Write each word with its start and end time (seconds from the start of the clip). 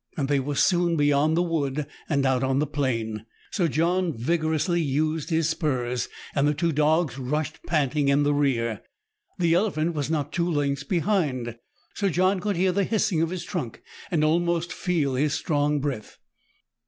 They 0.17 0.39
were 0.39 0.55
soon 0.55 0.97
beyond 0.97 1.37
the 1.37 1.43
wood, 1.43 1.85
and 2.09 2.25
out 2.25 2.43
on 2.43 2.57
the 2.57 2.65
plain. 2.65 3.27
Sir 3.51 3.67
John 3.67 4.17
vigo 4.17 4.47
rously 4.49 4.83
used 4.83 5.29
his 5.29 5.47
spurs, 5.49 6.09
and 6.33 6.47
the 6.47 6.55
two 6.55 6.71
dogs 6.71 7.19
rushed 7.19 7.61
panting 7.67 8.07
in 8.07 8.23
the 8.23 8.33
rear. 8.33 8.81
The 9.37 9.53
elephant 9.53 9.93
was 9.93 10.09
not 10.09 10.33
two 10.33 10.49
lengths 10.49 10.83
behind. 10.83 11.59
Sir 11.93 12.09
John 12.09 12.39
could 12.39 12.55
hear 12.55 12.71
the 12.71 12.83
hissing 12.83 13.21
of 13.21 13.29
his 13.29 13.43
trunk, 13.43 13.83
and 14.09 14.23
almost 14.23 14.73
feci 14.73 15.21
his 15.21 15.35
strong 15.35 15.79
breath. 15.79 16.17